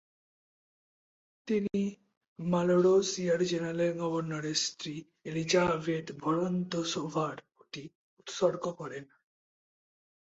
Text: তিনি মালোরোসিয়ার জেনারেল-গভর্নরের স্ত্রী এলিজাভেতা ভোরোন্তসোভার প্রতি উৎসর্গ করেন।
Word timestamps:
তিনি 1.47 1.81
মালোরোসিয়ার 2.39 3.41
জেনারেল-গভর্নরের 3.45 4.57
স্ত্রী 4.57 4.93
এলিজাভেতা 5.25 6.13
ভোরোন্তসোভার 6.21 7.35
প্রতি 7.49 7.83
উৎসর্গ 8.19 8.63
করেন। 8.71 9.03